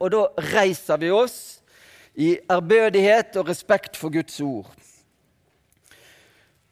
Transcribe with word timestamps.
og 0.00 0.12
da 0.14 0.26
reiser 0.54 1.00
vi 1.00 1.10
oss 1.12 1.60
i 2.16 2.34
ærbødighet 2.50 3.36
og 3.36 3.48
respekt 3.48 3.98
for 4.00 4.12
Guds 4.12 4.40
ord. 4.40 4.72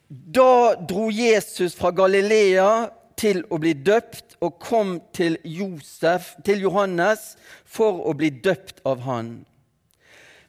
Da 0.09 0.73
dro 0.89 1.09
Jesus 1.13 1.75
fra 1.77 1.91
Galilea 1.93 2.89
til 3.19 3.43
å 3.51 3.59
bli 3.61 3.75
døpt 3.77 4.39
og 4.41 4.57
kom 4.63 4.97
til, 5.13 5.37
Josef, 5.43 6.33
til 6.45 6.63
Johannes 6.65 7.35
for 7.67 8.01
å 8.09 8.15
bli 8.17 8.31
døpt 8.31 8.81
av 8.87 9.03
han. 9.05 9.33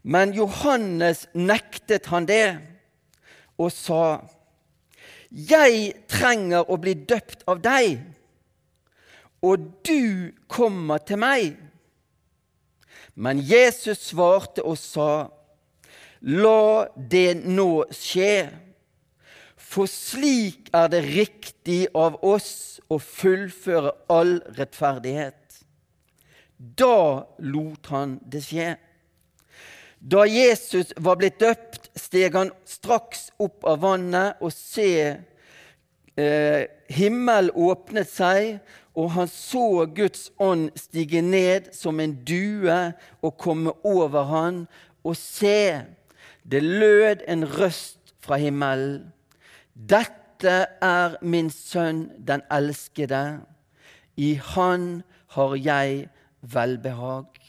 Men 0.02 0.32
Johannes 0.32 1.26
nektet 1.36 2.08
han 2.08 2.28
det 2.30 2.60
og 3.60 3.72
sa, 3.72 4.24
'Jeg 5.30 5.94
trenger 6.08 6.70
å 6.70 6.76
bli 6.76 6.94
døpt 6.94 7.44
av 7.46 7.60
deg, 7.62 8.00
og 9.42 9.58
du 9.84 10.32
kommer 10.48 10.98
til 10.98 11.18
meg.' 11.18 11.69
Men 13.20 13.42
Jesus 13.44 14.00
svarte 14.10 14.64
og 14.64 14.78
sa, 14.80 15.28
'La 16.20 16.88
det 16.96 17.44
nå 17.44 17.84
skje.' 17.92 18.50
For 19.70 19.86
slik 19.86 20.66
er 20.74 20.88
det 20.90 21.04
riktig 21.04 21.84
av 21.94 22.16
oss 22.26 22.80
å 22.90 22.96
fullføre 22.98 23.92
all 24.10 24.40
rettferdighet. 24.56 25.60
Da 26.58 27.28
lot 27.38 27.86
han 27.92 28.16
det 28.26 28.42
skje. 28.48 28.72
Da 30.00 30.24
Jesus 30.26 30.90
var 30.96 31.20
blitt 31.20 31.38
døpt, 31.38 31.86
steg 31.94 32.34
han 32.34 32.50
straks 32.66 33.28
opp 33.38 33.62
av 33.68 33.84
vannet, 33.84 34.40
og 34.42 34.50
se, 34.50 35.20
eh, 36.18 36.66
himmel 36.90 37.50
åpnet 37.54 38.10
seg, 38.10 38.58
og 38.98 39.12
han 39.14 39.30
så 39.30 39.86
Guds 39.94 40.30
ånd 40.42 40.70
stige 40.78 41.22
ned 41.22 41.70
som 41.76 42.00
en 42.02 42.16
due 42.26 42.78
og 43.22 43.36
komme 43.38 43.74
over 43.86 44.26
han, 44.30 44.64
og 45.06 45.16
se, 45.16 45.82
det 46.44 46.62
lød 46.62 47.24
en 47.28 47.46
røst 47.46 48.14
fra 48.20 48.36
himmelen. 48.40 49.12
Dette 49.74 50.66
er 50.82 51.16
min 51.22 51.50
sønn, 51.52 52.10
den 52.18 52.42
elskede. 52.52 53.40
I 54.16 54.34
han 54.54 55.02
har 55.36 55.54
jeg 55.56 56.08
velbehag. 56.42 57.40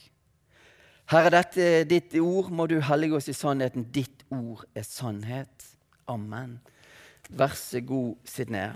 Herre, 1.11 1.31
dette 1.33 1.64
er 1.81 1.88
ditt 1.89 2.14
ord. 2.21 2.52
Må 2.52 2.67
du 2.71 2.77
hellige 2.80 3.17
oss 3.17 3.27
i 3.27 3.36
sannheten. 3.36 3.89
Ditt 3.91 4.23
ord 4.31 4.64
er 4.75 4.86
sannhet. 4.88 5.66
Amen. 6.08 6.59
Vær 7.30 7.53
så 7.55 7.80
god, 7.80 8.16
sitt 8.25 8.50
ned. 8.50 8.72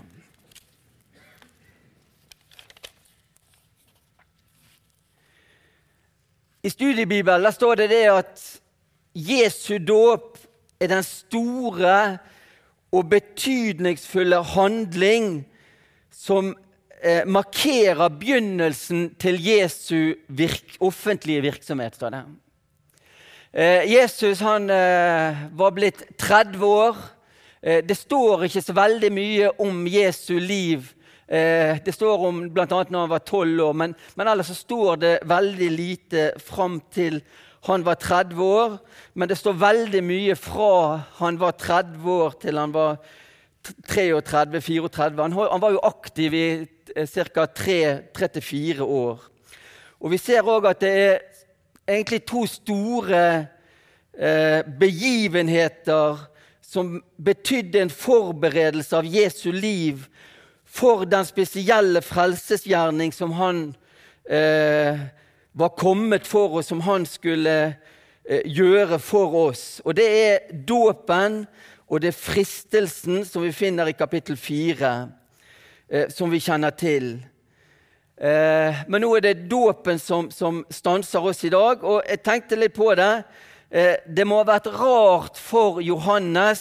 I 6.66 6.70
studiebibelen 6.70 7.52
står 7.52 7.74
det 7.82 7.90
det 7.92 8.04
at 8.10 8.40
Jesu 9.14 9.76
dåp 9.78 10.38
er 10.80 10.90
den 10.90 11.04
store 11.06 12.18
og 12.92 13.10
betydningsfulle 13.10 14.40
handling 14.54 15.44
som 16.12 16.54
eh, 17.02 17.22
markerer 17.28 18.08
begynnelsen 18.08 19.12
til 19.20 19.38
Jesu 19.40 20.16
virk, 20.28 20.76
offentlige 20.80 21.44
virksomhet. 21.44 21.94
står 21.94 22.10
det. 22.10 22.24
Eh, 23.52 23.92
Jesus 23.92 24.40
han 24.40 24.70
eh, 24.70 25.46
var 25.52 25.70
blitt 25.76 26.02
30 26.18 26.66
år. 26.66 26.96
Eh, 27.66 27.82
det 27.82 27.96
står 27.98 28.44
ikke 28.46 28.62
så 28.62 28.74
veldig 28.76 29.08
mye 29.10 29.48
om 29.58 29.80
Jesu 29.90 30.36
liv. 30.38 30.92
Eh, 31.26 31.80
det 31.82 31.94
står 31.94 32.28
om 32.28 32.44
bl.a. 32.54 32.66
når 32.70 33.00
han 33.00 33.10
var 33.10 33.24
12 33.26 33.64
år, 33.64 33.72
men, 33.74 33.94
men 34.14 34.28
ellers 34.30 34.52
så 34.52 34.54
står 34.54 35.00
det 35.02 35.14
veldig 35.26 35.70
lite 35.74 36.28
fram 36.38 36.78
til 36.94 37.18
han 37.66 37.82
var 37.82 37.98
30 37.98 38.38
år, 38.38 38.76
men 39.18 39.26
det 39.26 39.38
står 39.40 39.56
veldig 39.58 40.02
mye 40.06 40.36
fra 40.38 41.00
han 41.18 41.40
var 41.40 41.56
30 41.58 42.06
år 42.14 42.36
til 42.44 42.60
han 42.62 42.74
var 42.76 43.00
33-34. 43.90 45.18
Han, 45.18 45.34
han, 45.34 45.64
var 45.64 45.74
jo 45.74 45.82
aktiv 45.82 46.38
i 46.38 46.46
eh, 46.94 47.10
ca. 47.34 47.48
3-4 47.50 48.86
år. 48.86 49.26
Og 49.98 50.14
Vi 50.14 50.22
ser 50.22 50.46
òg 50.46 50.70
at 50.70 50.86
det 50.86 50.94
er 50.94 51.18
egentlig 51.88 52.22
to 52.30 52.44
store 52.46 53.26
eh, 54.14 54.62
begivenheter 54.78 56.22
som 56.66 56.98
betydde 57.22 57.84
en 57.84 57.92
forberedelse 57.92 58.96
av 58.98 59.06
Jesu 59.06 59.52
liv 59.54 60.06
for 60.64 61.06
den 61.06 61.24
spesielle 61.24 62.02
frelsesgjerning 62.02 63.14
som 63.14 63.36
han 63.38 63.60
eh, 64.28 65.06
var 65.56 65.76
kommet 65.78 66.26
for 66.26 66.58
oss, 66.58 66.66
som 66.66 66.82
han 66.84 67.06
skulle 67.06 67.56
eh, 68.26 68.42
gjøre 68.44 68.98
for 68.98 69.38
oss. 69.46 69.80
Og 69.84 69.94
det 69.96 70.08
er 70.10 70.58
dåpen 70.66 71.44
og 71.86 72.02
det 72.02 72.10
er 72.10 72.18
fristelsen 72.18 73.22
som 73.26 73.44
vi 73.46 73.54
finner 73.54 73.86
i 73.86 73.94
kapittel 73.94 74.36
4, 74.36 74.92
eh, 75.88 76.08
som 76.10 76.30
vi 76.32 76.42
kjenner 76.42 76.74
til. 76.74 77.12
Eh, 78.16 78.82
men 78.88 79.04
nå 79.04 79.12
er 79.14 79.22
det 79.22 79.46
dåpen 79.50 80.00
som, 80.02 80.30
som, 80.34 80.64
stanser 80.70 81.22
oss 81.22 81.44
i 81.46 81.52
dag, 81.52 81.84
og 81.84 82.02
jeg 82.08 82.24
tenkte 82.26 82.58
litt 82.58 82.74
på 82.74 82.90
det. 82.98 83.22
Eh, 83.70 83.96
det 84.06 84.26
må 84.26 84.38
ha 84.38 84.46
vært 84.46 84.68
rart 84.78 85.38
for 85.42 85.80
Johannes 85.82 86.60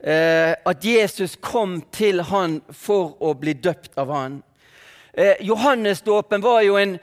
eh, 0.00 0.54
at 0.56 0.84
Jesus 0.84 1.36
kom 1.36 1.82
til 1.92 2.22
han 2.30 2.62
for 2.72 3.18
å 3.20 3.34
bli 3.36 3.52
døpt 3.52 3.98
av 4.00 4.12
han. 4.14 4.38
Eh, 5.12 5.36
Johannesdåpen 5.44 6.40
var 6.40 6.62
jo 6.64 6.78
en, 6.80 6.96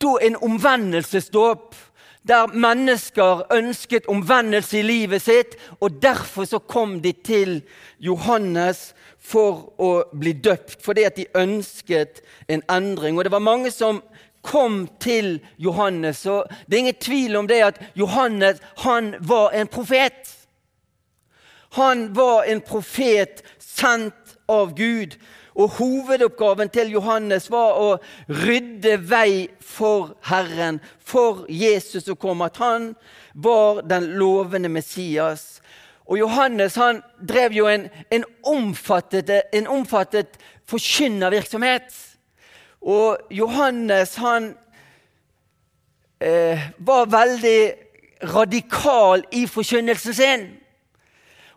en 0.00 0.38
omvendelsesdåp 0.48 1.76
der 2.24 2.48
mennesker 2.56 3.44
ønsket 3.52 4.08
omvendelse 4.08 4.78
i 4.80 4.86
livet 4.88 5.22
sitt, 5.22 5.58
og 5.80 6.00
derfor 6.00 6.48
så 6.48 6.58
kom 6.58 7.02
de 7.04 7.12
til 7.12 7.58
Johannes 8.00 8.94
for 9.20 9.74
å 9.76 9.90
bli 10.16 10.32
døpt, 10.32 10.78
fordi 10.80 11.04
at 11.04 11.20
de 11.20 11.28
ønsket 11.36 12.22
en 12.48 12.64
endring. 12.72 13.18
Og 13.18 13.28
det 13.28 13.32
var 13.32 13.44
mange 13.44 13.68
som 13.72 14.00
kom 14.44 14.84
til 15.00 15.38
Johannes, 15.58 16.26
og 16.26 16.50
det 16.66 16.76
er 16.76 16.84
ingen 16.84 17.00
tvil 17.00 17.36
om 17.40 17.48
det 17.48 17.62
at 17.64 17.80
Johannes 17.96 18.60
han 18.84 19.14
var 19.20 19.56
en 19.56 19.70
profet. 19.72 20.34
Han 21.74 22.10
var 22.14 22.44
en 22.46 22.60
profet 22.60 23.42
sendt 23.58 24.36
av 24.48 24.76
Gud. 24.76 25.16
Og 25.54 25.76
hovedoppgaven 25.78 26.70
til 26.74 26.90
Johannes 26.96 27.46
var 27.50 27.78
å 27.78 27.90
rydde 28.26 28.96
vei 29.06 29.46
for 29.62 30.16
Herren, 30.26 30.80
for 30.98 31.44
Jesus 31.48 32.08
som 32.08 32.18
kom, 32.18 32.42
at 32.42 32.58
han 32.58 32.92
var 33.34 33.84
den 33.86 34.10
lovende 34.18 34.68
Messias. 34.68 35.60
Og 36.04 36.18
Johannes 36.18 36.74
han 36.76 37.00
drev 37.22 37.54
jo 37.56 37.68
en, 37.70 37.86
en 38.10 38.26
omfattet, 38.50 39.30
en 39.54 39.70
omfattet 39.70 40.36
forkynnervirksomhet. 40.68 41.94
Og 42.84 43.32
Johannes 43.32 44.14
han 44.20 44.52
eh, 46.20 46.60
var 46.78 47.08
veldig 47.08 47.60
radikal 48.34 49.24
i 49.32 49.46
forkynnelsen 49.48 50.14
sin. 50.14 50.44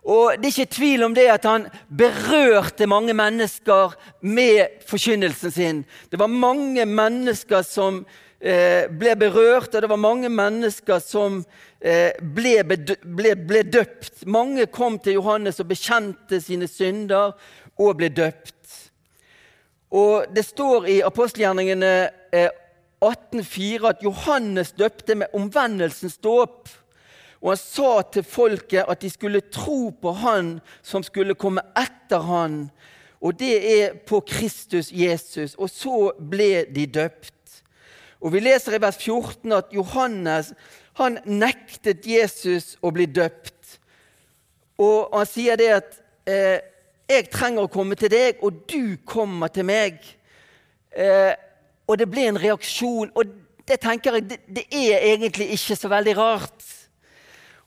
Og 0.08 0.38
Det 0.40 0.48
er 0.48 0.54
ikke 0.56 0.76
tvil 0.76 1.04
om 1.04 1.16
det 1.16 1.28
at 1.28 1.46
han 1.46 1.68
berørte 1.92 2.88
mange 2.88 3.14
mennesker 3.14 3.96
med 4.22 4.80
forkynnelsen 4.88 5.52
sin. 5.52 5.86
Det 6.12 6.20
var 6.20 6.32
mange 6.32 6.86
mennesker 6.86 7.62
som 7.62 8.06
eh, 8.40 8.88
ble 8.88 9.16
berørt, 9.20 9.76
og 9.76 9.82
det 9.82 9.90
var 9.90 10.00
mange 10.00 10.30
mennesker 10.30 11.04
som 11.04 11.42
eh, 11.82 12.16
ble, 12.22 12.62
ble, 12.64 13.36
ble, 13.36 13.64
døpt. 13.68 14.24
Mange 14.26 14.66
kom 14.72 14.96
til 15.00 15.20
Johannes 15.20 15.60
og 15.60 15.68
bekjente 15.74 16.40
sine 16.40 16.72
synder 16.72 17.36
og 17.76 17.98
ble 18.00 18.08
døpt. 18.08 18.57
Og 19.92 20.26
Det 20.36 20.44
står 20.46 20.88
i 20.92 21.02
apostelgjerningene 21.02 22.10
eh, 22.34 22.50
18,4 23.02 23.88
at 23.88 24.04
Johannes 24.04 24.72
døpte 24.72 25.16
med 25.16 25.34
omvendelsens 25.34 26.18
dåp. 26.18 26.70
Og 27.42 27.52
han 27.54 27.62
sa 27.62 28.02
til 28.12 28.26
folket 28.26 28.88
at 28.90 29.02
de 29.02 29.10
skulle 29.10 29.42
tro 29.54 29.92
på 30.02 30.12
han 30.12 30.58
som 30.82 31.04
skulle 31.06 31.38
komme 31.38 31.62
etter 31.78 32.26
han. 32.26 32.66
Og 33.22 33.38
det 33.40 33.56
er 33.82 33.94
på 34.08 34.20
Kristus 34.26 34.90
Jesus. 34.92 35.56
Og 35.56 35.70
så 35.70 36.12
ble 36.18 36.66
de 36.74 36.86
døpt. 36.86 37.34
Og 38.20 38.34
Vi 38.34 38.42
leser 38.42 38.76
i 38.76 38.82
vers 38.82 38.98
14 38.98 39.54
at 39.54 39.74
Johannes 39.74 40.54
han 40.98 41.20
nektet 41.26 42.08
Jesus 42.10 42.76
å 42.82 42.90
bli 42.92 43.06
døpt. 43.06 43.78
Og 44.82 45.14
han 45.14 45.30
sier 45.30 45.58
det 45.58 45.70
at 45.76 46.00
eh, 46.26 46.58
'Jeg 47.08 47.30
trenger 47.32 47.64
å 47.64 47.72
komme 47.72 47.96
til 47.96 48.12
deg, 48.12 48.42
og 48.44 48.54
du 48.68 48.98
kommer 49.06 49.48
til 49.48 49.64
meg'. 49.64 50.04
Eh, 50.92 51.34
og 51.88 51.98
det 52.00 52.10
blir 52.12 52.28
en 52.28 52.42
reaksjon. 52.42 53.12
Og 53.16 53.24
det 53.68 53.80
tenker 53.80 54.14
jeg, 54.14 54.30
det, 54.30 54.40
det 54.48 54.66
er 54.72 55.14
egentlig 55.14 55.52
ikke 55.56 55.76
så 55.76 55.88
veldig 55.88 56.18
rart. 56.18 56.66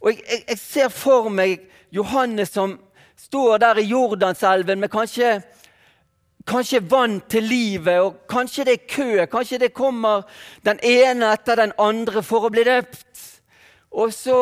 Og 0.01 0.13
jeg, 0.13 0.23
jeg, 0.31 0.45
jeg, 0.49 0.59
ser 0.59 0.89
for 0.89 1.29
meg 1.29 1.61
Johannes 1.93 2.53
som 2.53 2.79
står 3.17 3.59
der 3.59 3.81
i 3.81 3.89
Jordanselven 3.91 4.81
med 4.81 4.91
kanskje, 4.93 5.43
kanskje 6.49 6.81
vann 6.91 7.21
til 7.29 7.45
livet, 7.45 8.01
og 8.01 8.23
kanskje 8.29 8.65
det 8.65 8.77
er 8.77 8.89
kø. 8.89 9.27
Kanskje 9.31 9.59
det 9.59 9.75
kommer 9.77 10.23
den 10.65 10.81
ene 10.83 11.33
etter 11.35 11.61
den 11.61 11.73
andre 11.79 12.23
for 12.25 12.49
å 12.49 12.53
bli 12.53 12.65
døpt. 12.65 13.27
Og 13.91 14.13
så 14.15 14.41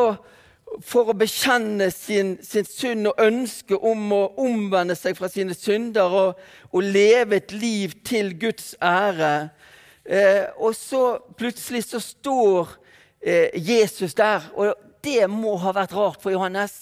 for 0.84 1.10
å 1.10 1.16
bekjenne 1.16 1.88
sin, 1.94 2.36
sin 2.44 2.66
synd 2.68 3.08
og 3.10 3.20
ønske 3.22 3.76
om 3.76 4.12
å 4.14 4.22
omvende 4.40 4.96
seg 4.98 5.16
fra 5.18 5.30
sine 5.32 5.56
synder 5.56 6.14
og, 6.14 6.42
og 6.72 6.84
leve 6.84 7.38
et 7.40 7.54
liv 7.56 7.96
til 8.06 8.34
Guds 8.38 8.74
ære. 8.82 9.48
Eh, 10.04 10.44
og 10.56 10.76
så 10.76 11.18
plutselig 11.36 11.84
så 11.88 12.00
står 12.00 12.76
eh, 13.20 13.56
Jesus 13.56 14.14
der, 14.16 14.44
og 14.54 14.76
det 15.04 15.26
må 15.30 15.56
ha 15.60 15.74
vært 15.76 15.96
rart 15.96 16.22
for 16.22 16.32
Johannes. 16.32 16.76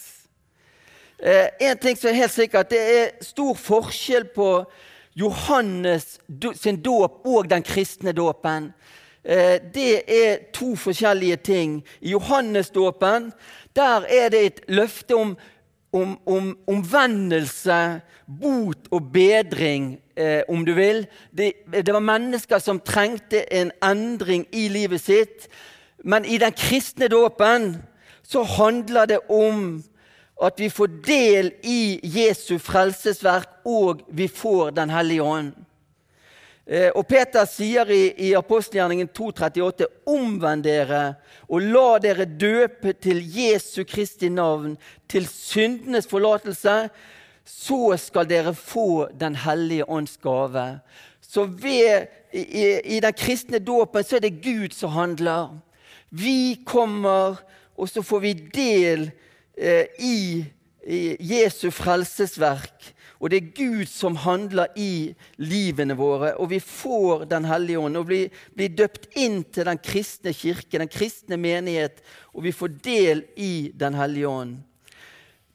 Eh, 1.19 1.49
en 1.71 1.79
ting 1.81 1.97
som 1.97 2.11
er 2.11 2.21
helt 2.21 2.35
sikkert, 2.35 2.71
Det 2.71 2.83
er 2.99 3.25
stor 3.25 3.55
forskjell 3.55 4.29
på 4.35 4.51
Johannes 5.17 6.19
sin 6.55 6.83
dåp 6.83 7.25
og 7.25 7.49
den 7.49 7.63
kristne 7.65 8.13
dåpen. 8.13 8.73
Eh, 9.27 9.61
det 9.75 10.03
er 10.07 10.37
to 10.55 10.77
forskjellige 10.77 11.37
ting. 11.37 11.85
I 12.01 12.11
Johannesdåpen 12.11 13.33
der 13.77 14.07
er 14.09 14.29
det 14.29 14.47
et 14.47 14.61
løfte 14.69 15.17
om, 15.17 15.37
om, 15.93 16.19
om 16.27 16.59
omvendelse, 16.67 18.01
bot 18.41 18.89
og 18.91 19.13
bedring, 19.13 19.99
eh, 20.17 20.43
om 20.49 20.65
du 20.65 20.73
vil. 20.75 21.07
Det, 21.37 21.53
det, 21.73 21.95
var 21.95 22.01
mennesker 22.01 22.59
som 22.59 22.81
trengte 22.81 23.43
en 23.55 23.73
endring 23.83 24.47
i 24.53 24.69
livet 24.69 25.01
sitt. 25.01 25.49
Men 26.05 26.25
i 26.25 26.39
den 26.39 26.53
kristne 26.53 27.09
dåpen 27.09 27.77
så 28.23 28.43
handler 28.43 29.07
det 29.07 29.19
om 29.29 29.83
at 30.43 30.61
vi 30.61 30.71
får 30.71 30.87
del 31.07 31.53
i 31.65 32.01
Jesu 32.03 32.59
frelsesverk, 32.59 33.49
og 33.65 34.03
vi 34.09 34.29
får 34.29 34.71
Den 34.71 34.91
hellige 34.91 35.23
ånd. 35.23 35.53
Eh, 36.67 36.91
og 36.99 37.05
Peter 37.07 37.47
sier 37.47 37.87
i, 37.95 38.11
i 38.27 38.33
apostelgjerningen 38.35 39.09
2,38.: 39.15 39.87
Omvend 40.11 40.65
dere 40.67 41.03
og 41.47 41.63
la 41.63 41.99
dere 42.03 42.27
døpe 42.27 42.97
til 42.99 43.21
Jesu 43.23 43.85
Kristi 43.87 44.29
navn, 44.29 44.75
til 45.09 45.29
syndenes 45.31 46.11
forlatelse. 46.11 46.89
Så 47.47 47.95
skal 48.03 48.27
dere 48.27 48.55
få 48.55 49.07
Den 49.15 49.37
hellige 49.37 49.89
ånds 49.89 50.17
gave. 50.17 50.81
Så 51.23 51.45
ved, 51.45 52.07
i, 52.33 52.97
i 52.97 53.01
den 53.01 53.15
kristne 53.15 53.59
dåpen 53.59 54.03
så 54.03 54.17
er 54.17 54.27
det 54.27 54.43
Gud 54.43 54.75
som 54.75 54.91
handler. 54.91 55.55
Vi 56.11 56.63
kommer, 56.67 57.39
og 57.77 57.89
så 57.89 58.03
får 58.03 58.19
vi 58.19 58.33
del 58.33 59.11
eh, 59.55 59.87
i, 59.99 60.45
i 60.87 61.17
Jesu 61.21 61.71
frelsesverk. 61.71 62.96
Og 63.21 63.31
det 63.31 63.39
er 63.39 63.55
Gud 63.57 63.87
som 63.89 64.17
handler 64.21 64.73
i 64.77 65.15
livene 65.41 65.97
våre, 65.97 66.35
og 66.37 66.51
vi 66.51 66.61
får 66.61 67.25
Den 67.31 67.45
hellige 67.45 67.79
ånd. 67.79 67.97
Og 67.97 68.07
blir, 68.07 68.29
blir 68.55 68.69
døpt 68.77 69.09
inn 69.17 69.43
til 69.45 69.65
den 69.65 69.79
kristne 69.79 70.35
kirke, 70.37 70.79
den 70.79 70.93
kristne 70.93 71.37
menighet, 71.37 72.03
og 72.35 72.45
vi 72.45 72.53
får 72.53 72.77
del 72.85 73.25
i 73.37 73.73
Den 73.75 73.95
hellige 73.95 74.29
ånd. 74.29 74.57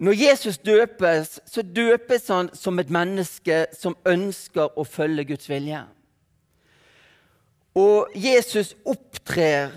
Når 0.02 0.18
Jesus 0.18 0.58
døpes, 0.58 1.40
så 1.46 1.62
døpes 1.62 2.28
han 2.28 2.50
som 2.58 2.80
et 2.80 2.90
menneske 2.90 3.68
som 3.78 3.94
ønsker 4.06 4.74
å 4.74 4.84
følge 4.84 5.28
Guds 5.30 5.50
vilje. 5.50 5.84
Og 7.78 8.10
Jesus 8.18 8.74
opptrer 8.82 9.70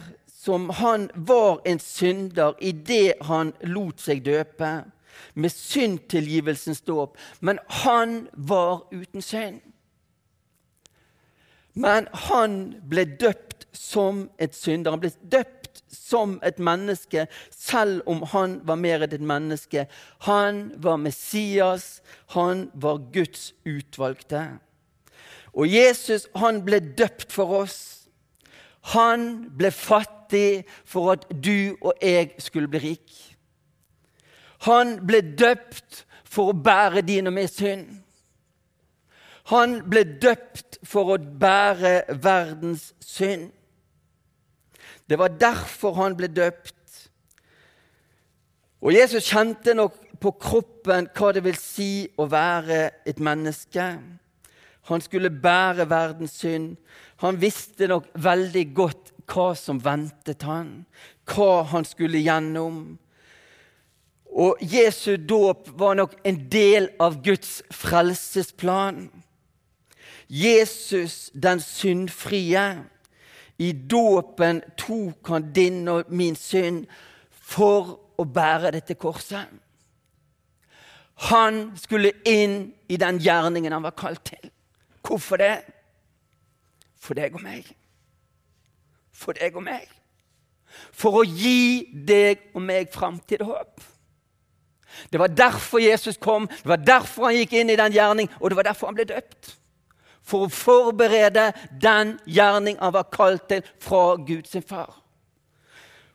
som 0.45 0.71
han 0.71 1.11
var 1.15 1.61
en 1.69 1.79
synder 1.79 2.57
idet 2.61 3.21
han 3.29 3.53
lot 3.69 4.01
seg 4.01 4.25
døpe 4.25 4.73
med 5.35 5.53
syndtilgivelsens 5.53 6.81
dåp. 6.81 7.19
Men 7.41 7.59
han 7.85 8.29
var 8.33 8.87
uten 8.91 9.23
synd. 9.23 9.61
Men 11.75 12.07
han 12.13 12.75
ble 12.87 13.05
døpt 13.05 13.67
som 13.75 14.29
et 14.39 14.55
synder. 14.55 14.95
Han 14.95 15.03
ble 15.03 15.11
døpt 15.31 15.83
som 15.91 16.39
et 16.47 16.59
menneske, 16.63 17.27
selv 17.51 18.03
om 18.07 18.23
han 18.31 18.61
var 18.67 18.79
mer 18.79 19.03
enn 19.03 19.17
et 19.17 19.27
menneske. 19.27 19.87
Han 20.29 20.69
var 20.83 21.01
Messias, 21.03 21.99
han 22.37 22.69
var 22.75 23.03
Guds 23.15 23.53
utvalgte. 23.67 24.45
Og 25.55 25.71
Jesus 25.71 26.29
han 26.39 26.63
ble 26.67 26.81
døpt 26.99 27.33
for 27.33 27.63
oss. 27.63 27.79
Han 28.95 29.47
ble 29.57 29.71
fattig 29.75 30.65
for 30.85 31.15
at 31.15 31.29
du 31.31 31.75
og 31.81 31.95
jeg 32.03 32.35
skulle 32.43 32.71
bli 32.71 32.83
rik. 32.91 33.15
Han 34.65 34.97
ble 35.07 35.21
døpt 35.37 36.05
for 36.25 36.51
å 36.51 36.57
bære 36.57 37.05
din 37.07 37.29
og 37.29 37.37
min 37.37 37.51
synd. 37.51 37.89
Han 39.53 39.83
ble 39.91 40.05
døpt 40.23 40.79
for 40.89 41.15
å 41.15 41.19
bære 41.19 42.17
verdens 42.25 42.93
synd. 43.05 43.51
Det 45.05 45.19
var 45.21 45.37
derfor 45.37 45.99
han 46.01 46.17
ble 46.17 46.31
døpt. 46.33 46.73
Og 48.85 48.93
Jesus 48.93 49.29
kjente 49.29 49.75
nok 49.77 50.01
på 50.21 50.33
kroppen 50.41 51.11
hva 51.17 51.33
det 51.37 51.45
vil 51.45 51.57
si 51.61 52.07
å 52.21 52.27
være 52.29 52.81
et 53.09 53.21
menneske. 53.21 53.85
Han 54.89 55.05
skulle 55.05 55.33
bære 55.33 55.89
verdens 55.89 56.37
synd. 56.41 56.75
Han 57.21 57.41
visste 57.41 57.89
nok 57.89 58.09
veldig 58.17 58.65
godt 58.77 59.13
hva 59.33 59.53
som 59.57 59.81
ventet 59.81 60.45
han, 60.45 60.85
hva 61.29 61.65
han 61.71 61.85
skulle 61.89 62.21
gjennom. 62.21 62.99
Og 64.35 64.59
Jesu 64.61 65.17
dåp 65.17 65.69
var 65.79 65.95
nok 65.95 66.17
en 66.27 66.41
del 66.51 66.89
av 67.01 67.21
Guds 67.23 67.63
frelsesplan. 67.71 69.07
Jesus 70.29 71.31
den 71.35 71.61
syndfrie. 71.61 72.65
I 73.59 73.73
dåpen 73.73 74.63
tok 74.77 75.29
han 75.31 75.53
din 75.55 75.87
og 75.89 76.11
min 76.11 76.35
synd 76.37 76.89
for 77.31 77.95
å 78.19 78.27
bære 78.27 78.75
dette 78.75 78.99
korset. 78.99 79.47
Han 81.31 81.69
skulle 81.79 82.11
inn 82.27 82.73
i 82.91 82.99
den 82.99 83.23
gjerningen 83.23 83.73
han 83.73 83.87
var 83.87 83.95
kalt 83.95 84.25
til. 84.27 84.51
Hvorfor 85.07 85.39
det? 85.39 85.61
For 86.99 87.15
deg 87.15 87.39
og 87.39 87.45
meg. 87.45 87.69
For 89.15 89.39
deg 89.39 89.55
og 89.55 89.63
meg. 89.63 89.87
For 90.91 91.21
å 91.21 91.27
gi 91.29 91.87
deg 91.95 92.49
og 92.55 92.65
meg 92.67 92.91
framtid 92.91 93.45
og 93.45 93.55
håp. 93.55 93.91
Det 95.11 95.21
var 95.21 95.33
derfor 95.33 95.83
Jesus 95.83 96.17
kom, 96.17 96.47
det 96.47 96.69
var 96.69 96.83
derfor 96.83 97.29
han 97.29 97.39
gikk 97.39 97.55
inn 97.59 97.71
i 97.71 97.79
den 97.79 97.95
gjerning, 97.95 98.31
og 98.41 98.51
det 98.51 98.59
var 98.59 98.69
derfor 98.69 98.91
han 98.91 98.99
ble 98.99 99.09
døpt. 99.09 99.55
For 100.25 100.47
å 100.47 100.53
forberede 100.53 101.51
den 101.81 102.15
gjerning 102.25 102.79
han 102.81 102.95
var 102.95 103.11
kalt 103.13 103.49
til 103.51 103.65
fra 103.83 104.15
Gud 104.17 104.49
sin 104.49 104.65
far. 104.65 104.95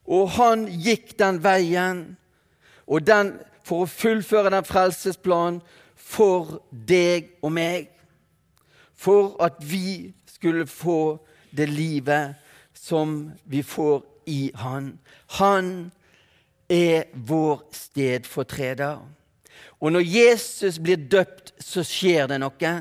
Og 0.10 0.32
han 0.40 0.66
gikk 0.82 1.14
den 1.20 1.38
veien 1.44 2.02
og 2.90 3.06
den, 3.06 3.36
for 3.62 3.86
å 3.86 3.92
fullføre 3.92 4.50
den 4.50 4.66
frelsesplanen 4.66 5.60
for 5.94 6.58
deg 6.72 7.36
og 7.46 7.54
meg. 7.54 7.92
For 8.98 9.36
at 9.46 9.60
vi 9.62 10.10
skulle 10.26 10.66
få 10.66 11.20
det 11.54 11.70
livet 11.70 12.40
som 12.74 13.30
vi 13.46 13.62
får 13.64 14.02
i 14.30 14.52
Han. 14.56 15.00
Han 15.40 15.92
er 16.70 17.10
vår 17.14 17.64
stedfortreder. 17.74 19.02
Og 19.80 19.92
når 19.92 20.06
Jesus 20.06 20.80
blir 20.80 21.00
døpt, 21.12 21.54
så 21.64 21.84
skjer 21.88 22.28
det 22.30 22.40
noe. 22.44 22.74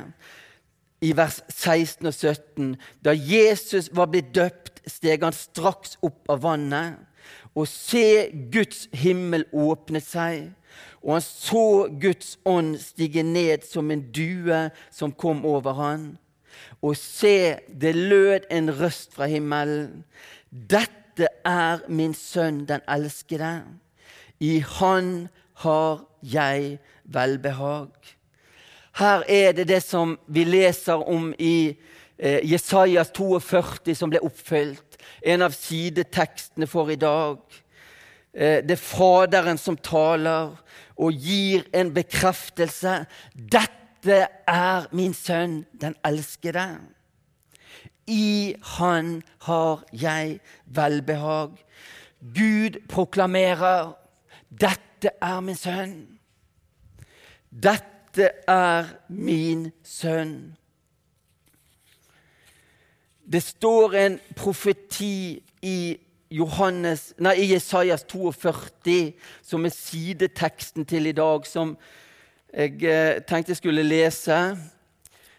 I 0.99 1.13
vers 1.15 1.41
16 1.53 2.07
og 2.11 2.15
17. 2.15 2.73
Da 3.07 3.15
Jesus 3.15 3.91
var 3.95 4.11
blitt 4.11 4.33
døpt, 4.35 4.83
steg 4.89 5.23
han 5.23 5.37
straks 5.37 5.97
opp 6.03 6.27
av 6.33 6.43
vannet. 6.43 6.99
Og 7.55 7.69
se, 7.71 8.31
Guds 8.53 8.87
himmel 8.95 9.47
åpnet 9.55 10.07
seg, 10.07 10.51
og 11.03 11.17
han 11.17 11.25
så 11.25 11.67
Guds 12.01 12.37
ånd 12.47 12.77
stige 12.83 13.23
ned 13.23 13.67
som 13.67 13.91
en 13.91 14.03
due 14.15 14.65
som 14.95 15.15
kom 15.15 15.45
over 15.47 15.79
han. 15.79 16.09
Og 16.83 16.97
se, 16.99 17.59
det 17.71 17.95
lød 17.95 18.49
en 18.51 18.73
røst 18.81 19.15
fra 19.15 19.29
himmelen. 19.31 20.05
Dette 20.51 21.08
dette 21.19 21.35
er 21.45 21.81
min 21.91 22.15
sønn, 22.15 22.63
den 22.69 22.81
elskede. 22.89 23.65
I 24.41 24.61
han 24.79 25.29
har 25.65 26.05
jeg 26.23 26.79
velbehag. 27.05 27.91
Her 28.99 29.23
er 29.29 29.53
det 29.53 29.69
det 29.69 29.83
som 29.83 30.19
vi 30.27 30.45
leser 30.45 31.03
om 31.09 31.33
i 31.39 31.75
eh, 32.19 32.39
Jesajas 32.47 33.11
42, 33.15 33.95
som 33.95 34.11
ble 34.11 34.23
oppfylt. 34.23 34.99
En 35.23 35.43
av 35.43 35.55
sidetekstene 35.55 36.67
for 36.71 36.91
i 36.91 36.99
dag. 36.99 37.39
Eh, 38.35 38.63
det 38.63 38.77
er 38.79 38.83
Faderen 38.83 39.59
som 39.59 39.77
taler 39.77 40.55
og 40.99 41.13
gir 41.15 41.67
en 41.75 41.91
bekreftelse. 41.95 43.01
Dette 43.35 44.23
er 44.47 44.87
min 44.95 45.15
sønn, 45.15 45.65
den 45.75 45.99
elskede. 46.07 46.69
I 48.09 48.55
Han 48.63 49.23
har 49.47 49.85
jeg 49.93 50.41
velbehag. 50.67 51.51
Gud 52.35 52.81
proklamerer 52.89 53.93
dette 54.49 55.13
er 55.21 55.41
min 55.45 55.57
sønn. 55.57 55.97
Dette 57.51 58.31
er 58.49 58.89
min 59.09 59.69
sønn. 59.85 60.57
Det 63.33 63.43
står 63.45 63.95
en 63.95 64.21
profeti 64.37 65.43
i, 65.63 65.99
Johannes, 66.31 67.15
nei, 67.25 67.35
i 67.41 67.53
Jesajas 67.55 68.03
42, 68.09 69.15
som 69.45 69.65
er 69.65 69.73
sideteksten 69.73 70.85
til 70.89 71.09
i 71.09 71.15
dag, 71.17 71.47
som 71.49 71.77
jeg 72.53 72.83
eh, 72.85 73.21
tenkte 73.29 73.53
jeg 73.53 73.61
skulle 73.61 73.85
lese 73.85 74.37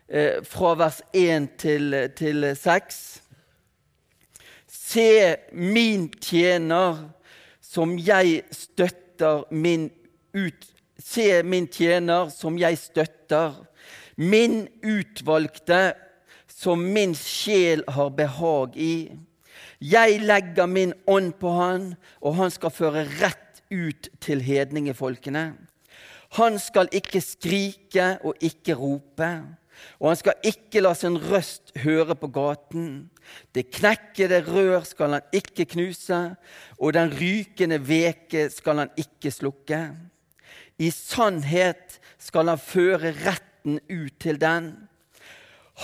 eh, 0.10 0.44
fra 0.44 0.74
vers 0.80 1.02
1 1.14 1.50
til, 1.58 1.96
til 2.18 2.50
6. 2.56 3.00
Se 4.68 5.36
min 5.54 6.10
tjener, 6.22 7.10
som 7.62 7.98
jeg 7.98 8.44
støtter 8.52 9.46
min 9.52 9.90
ut... 10.34 10.68
Se 11.00 11.44
min 11.48 11.68
tjener, 11.72 12.28
som 12.30 12.58
jeg 12.60 12.78
støtter, 12.78 13.54
min 14.20 14.66
utvalgte, 14.84 15.94
som 16.52 16.82
min 16.84 17.14
sjel 17.16 17.86
har 17.88 18.10
behag 18.18 18.76
i. 18.76 18.96
Jeg 19.80 20.20
legger 20.20 20.68
min 20.68 20.92
ånd 21.08 21.38
på 21.40 21.54
han, 21.56 21.94
og 22.20 22.36
han 22.36 22.52
skal 22.52 22.74
føre 22.76 23.06
rett 23.22 23.62
ut 23.72 24.10
til 24.20 24.42
hedningefolkene. 24.44 25.54
Han 26.38 26.60
skal 26.60 26.92
ikke 26.92 27.22
skrike 27.24 28.18
og 28.28 28.36
ikke 28.44 28.76
rope, 28.76 29.30
og 30.00 30.12
han 30.12 30.20
skal 30.20 30.50
ikke 30.52 30.82
la 30.84 30.94
sin 30.98 31.18
røst 31.20 31.74
høre 31.84 32.16
på 32.20 32.30
gaten. 32.34 33.10
Det 33.56 33.70
knekkede 33.76 34.42
rør 34.48 34.86
skal 34.88 35.18
han 35.18 35.36
ikke 35.36 35.68
knuse, 35.76 36.20
og 36.80 36.96
den 36.96 37.12
rykende 37.20 37.80
veke 37.84 38.48
skal 38.54 38.86
han 38.86 38.94
ikke 39.00 39.32
slukke. 39.34 39.82
I 40.80 40.90
sannhet 40.96 42.00
skal 42.20 42.52
han 42.52 42.62
føre 42.62 43.12
retten 43.26 43.82
ut 43.90 44.16
til 44.24 44.40
den. 44.42 44.72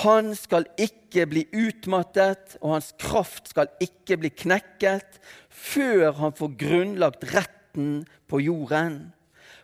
Han 0.03 0.33
skal 0.35 0.67
ikke 0.79 1.23
bli 1.31 1.45
utmattet, 1.55 2.57
og 2.61 2.75
hans 2.75 2.91
kraft 2.99 3.51
skal 3.53 3.71
ikke 3.83 4.17
bli 4.19 4.31
knekket 4.31 5.19
før 5.47 6.11
han 6.19 6.35
får 6.35 6.57
grunnlagt 6.59 7.27
retten 7.31 8.03
på 8.27 8.41
jorden. 8.43 9.13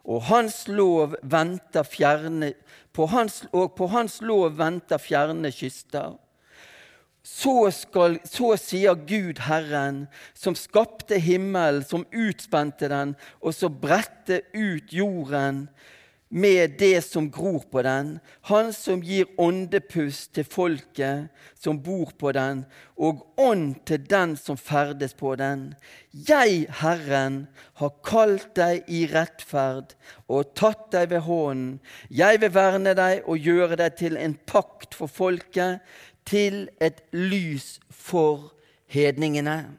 Og 0.04 0.24
hans 0.32 0.66
lov 0.68 1.16
venter 1.22 1.86
fjerne, 1.86 2.54
på 2.94 3.06
hans, 3.12 3.44
og 3.54 3.76
på 3.78 3.88
hans 3.94 4.20
lov 4.26 4.58
venter 4.58 5.02
fjerne 5.02 5.52
kyster. 5.54 6.18
Så, 7.22 7.70
skal, 7.76 8.18
så 8.26 8.56
sier 8.58 8.98
Gud 8.98 9.44
Herren, 9.46 10.08
som 10.34 10.58
skapte 10.58 11.20
himmelen, 11.22 11.86
som 11.86 12.08
utspente 12.10 12.90
den, 12.90 13.14
og 13.42 13.54
så 13.54 13.70
bredte 13.70 14.42
ut 14.58 14.90
jorden 14.90 15.68
med 16.32 16.78
det 16.80 17.02
som 17.04 17.28
gror 17.32 17.66
på 17.72 17.82
den, 17.84 18.14
han 18.48 18.72
som 18.74 19.02
gir 19.04 19.28
åndepust 19.42 20.32
til 20.38 20.48
folket 20.48 21.28
som 21.60 21.82
bor 21.84 22.14
på 22.18 22.32
den, 22.32 22.64
og 22.96 23.26
ånd 23.40 23.82
til 23.86 24.06
den 24.08 24.38
som 24.40 24.56
ferdes 24.56 25.14
på 25.18 25.34
den. 25.36 25.74
Jeg, 26.12 26.70
Herren, 26.80 27.44
har 27.82 27.92
kalt 28.08 28.48
deg 28.56 28.88
i 28.88 29.04
rettferd 29.12 29.98
og 30.32 30.56
tatt 30.56 30.88
deg 30.96 31.12
ved 31.12 31.26
hånden. 31.28 31.82
Jeg 32.08 32.40
vil 32.42 32.56
verne 32.56 32.96
deg 32.96 33.28
og 33.28 33.52
gjøre 33.52 33.82
deg 33.84 34.00
til 34.00 34.18
en 34.18 34.38
pakt 34.48 34.96
for 34.96 35.12
folket, 35.12 35.84
til 36.24 36.68
et 36.80 37.02
lys 37.12 37.80
for 37.90 38.54
hedningene. 38.88 39.74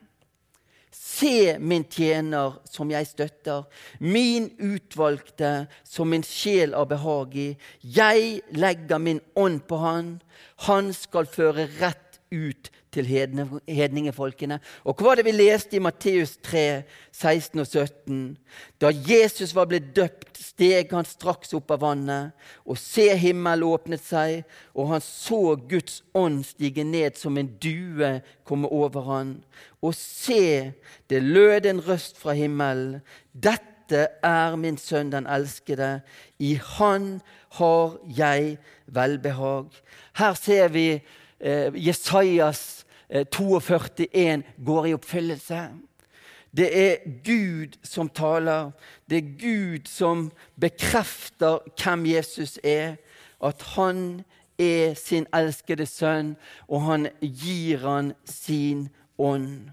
Se 1.12 1.59
min 1.61 1.85
tjener 1.85 2.54
som 2.64 2.90
jeg 2.90 3.07
støtter, 3.11 3.66
min 4.00 4.49
utvalgte 4.57 5.66
som 5.85 6.09
min 6.09 6.25
sjel 6.25 6.73
har 6.76 6.88
behag 6.88 7.37
i. 7.37 7.49
Jeg 7.83 8.40
legger 8.57 9.02
min 9.02 9.21
ånd 9.37 9.61
på 9.69 9.81
han. 9.83 10.14
Han 10.69 10.92
skal 10.97 11.28
føre 11.28 11.69
rett 11.81 12.21
ut 12.33 12.73
til 12.92 13.08
hedningefolkene. 13.08 14.58
Og 14.84 14.96
hva 14.96 15.12
var 15.12 15.18
det 15.18 15.25
vi 15.26 15.34
leste 15.34 15.78
i 15.78 15.82
Matteus 15.82 16.34
3, 16.44 16.82
16 17.12 17.62
og 17.62 17.66
17? 17.66 18.18
Da 18.80 18.92
Jesus 18.92 19.54
var 19.56 19.68
blitt 19.70 19.90
døpt, 19.96 20.37
steg 20.42 20.92
han 20.92 21.08
straks 21.08 21.54
opp 21.56 21.72
av 21.72 21.82
vannet, 21.87 22.37
og 22.68 22.78
se 22.80 23.08
himmelen 23.16 23.64
åpnet 23.68 24.04
seg, 24.04 24.42
og 24.76 24.92
han 24.92 25.04
så 25.04 25.56
Guds 25.56 26.02
ånd 26.14 26.42
stige 26.46 26.84
ned 26.84 27.16
som 27.20 27.38
en 27.40 27.50
due 27.62 28.18
komme 28.49 28.68
over 28.68 29.08
han. 29.08 29.37
Og 29.82 29.96
se, 29.96 30.72
det 31.08 31.22
lød 31.22 31.70
en 31.70 31.82
røst 31.88 32.20
fra 32.20 32.37
himmelen. 32.37 33.00
Dette 33.32 34.06
er 34.25 34.56
min 34.56 34.78
sønn 34.80 35.11
den 35.12 35.26
elskede. 35.28 36.02
I 36.38 36.54
han 36.76 37.20
har 37.58 37.99
jeg 38.16 38.56
velbehag. 38.87 39.72
Her 40.16 40.37
ser 40.38 40.68
vi 40.72 40.87
Jesajas 41.75 42.84
eh, 43.08 43.26
42,1 43.26 44.42
går 44.64 44.87
i 44.87 44.94
oppfyllelse. 44.94 45.68
Det 46.56 46.68
er 46.90 46.96
Gud 47.25 47.78
som 47.82 48.08
taler. 48.08 48.70
Det 49.11 49.18
er 49.18 49.30
Gud 49.40 49.88
som 49.88 50.30
bekrefter 50.61 51.58
hvem 51.82 52.06
Jesus 52.06 52.58
er. 52.64 52.96
At 53.42 53.62
han 53.75 54.22
er 54.58 54.94
sin 54.94 55.26
elskede 55.34 55.87
sønn, 55.87 56.37
og 56.68 56.82
han 56.87 57.08
gir 57.20 57.82
han 57.82 58.12
sin 58.25 58.88
ånd. 59.18 59.72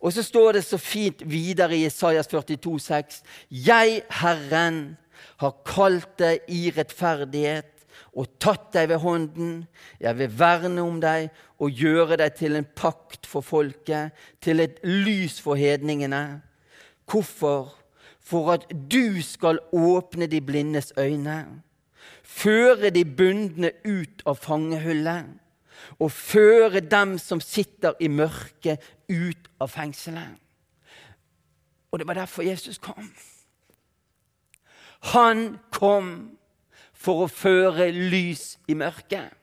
Og 0.00 0.12
så 0.14 0.22
står 0.22 0.52
det 0.52 0.64
så 0.64 0.78
fint 0.78 1.22
videre 1.26 1.76
i 1.76 1.86
Isaias 1.86 2.26
42, 2.26 2.56
42,6.: 2.78 3.22
Jeg, 3.50 4.02
Herren, 4.10 4.96
har 5.36 5.56
kalt 5.66 6.18
deg 6.18 6.46
i 6.48 6.70
rettferdighet 6.70 7.77
og 8.12 8.28
tatt 8.40 8.70
deg 8.74 8.88
ved 8.92 9.02
hånden. 9.02 9.52
Jeg 10.00 10.18
vil 10.18 10.38
verne 10.38 10.82
om 10.82 11.00
deg 11.02 11.30
og 11.58 11.74
gjøre 11.74 12.18
deg 12.20 12.36
til 12.38 12.58
en 12.58 12.68
pakt 12.76 13.26
for 13.26 13.44
folket, 13.44 14.14
til 14.40 14.60
et 14.60 14.78
lys 14.84 15.40
for 15.42 15.58
hedningene. 15.58 16.40
Hvorfor? 17.08 17.74
For 18.20 18.52
at 18.52 18.66
du 18.92 19.22
skal 19.24 19.60
åpne 19.72 20.28
de 20.28 20.40
blindes 20.44 20.92
øyne, 20.98 21.62
føre 22.22 22.90
de 22.92 23.04
bundne 23.04 23.70
ut 23.88 24.24
av 24.28 24.36
fangehullet 24.36 25.30
og 25.98 26.12
føre 26.12 26.80
dem 26.80 27.16
som 27.18 27.40
sitter 27.40 27.96
i 28.00 28.10
mørket, 28.12 28.82
ut 29.08 29.48
av 29.60 29.70
fengselet. 29.72 30.36
Og 31.90 31.98
det 31.98 32.06
var 32.08 32.18
derfor 32.18 32.44
Jesus 32.44 32.78
kom. 32.78 33.08
Han 35.14 35.58
kom 35.72 36.37
for 36.98 37.24
å 37.24 37.30
føre 37.30 37.90
lys 37.94 38.56
i 38.68 38.74
mørket. 38.78 39.34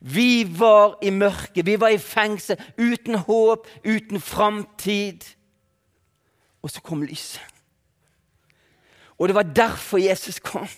Vi 0.00 0.44
var 0.58 0.98
i 1.02 1.10
mørket, 1.10 1.66
vi 1.66 1.74
var 1.80 1.94
i 1.94 1.98
fengsel, 1.98 2.60
uten 2.78 3.18
håp, 3.26 3.66
uten 3.84 4.20
framtid. 4.20 5.26
Og 6.62 6.70
så 6.70 6.80
kom 6.80 7.02
lyset. 7.02 7.42
Og 9.18 9.28
det 9.28 9.34
var 9.34 9.42
derfor 9.42 9.98
Jesus 9.98 10.38
kom. 10.42 10.68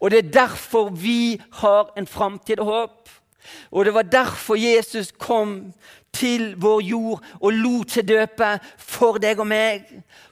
Og 0.00 0.10
det 0.10 0.18
er 0.18 0.30
derfor 0.30 0.90
vi 0.90 1.40
har 1.52 1.92
en 1.96 2.06
framtid 2.06 2.60
og 2.60 2.66
håp. 2.66 3.08
Og 3.70 3.84
det 3.84 3.94
var 3.94 4.02
derfor 4.02 4.54
Jesus 4.54 5.12
kom 5.18 5.72
til 6.12 6.54
vår 6.56 6.80
jord 6.80 7.24
og 7.40 7.52
lot 7.52 7.94
seg 7.94 8.08
døpe 8.08 8.58
for 8.98 9.20
deg 9.22 9.38
og 9.38 9.46
meg. 9.46 9.86